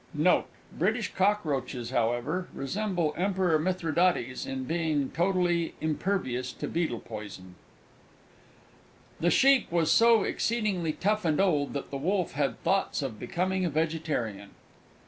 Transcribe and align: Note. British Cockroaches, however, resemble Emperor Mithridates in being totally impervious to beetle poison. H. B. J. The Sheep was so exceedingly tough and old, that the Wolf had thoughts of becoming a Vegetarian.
Note. 0.15 0.47
British 0.79 1.13
Cockroaches, 1.13 1.91
however, 1.91 2.47
resemble 2.55 3.13
Emperor 3.15 3.59
Mithridates 3.59 4.47
in 4.47 4.63
being 4.63 5.11
totally 5.11 5.75
impervious 5.79 6.51
to 6.53 6.67
beetle 6.67 6.99
poison. 7.01 7.53
H. 7.53 7.53
B. 7.53 7.53
J. 9.19 9.25
The 9.25 9.29
Sheep 9.29 9.71
was 9.71 9.91
so 9.91 10.23
exceedingly 10.23 10.93
tough 10.93 11.23
and 11.23 11.39
old, 11.39 11.73
that 11.73 11.91
the 11.91 11.97
Wolf 11.97 12.31
had 12.31 12.59
thoughts 12.63 13.03
of 13.03 13.19
becoming 13.19 13.63
a 13.63 13.69
Vegetarian. 13.69 14.49